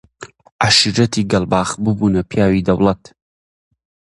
عەشیرەتی 0.63 1.27
گەڵباخی 1.31 1.79
ببوونە 1.83 2.21
پیاوی 2.29 2.65
دەوڵەت 2.67 3.03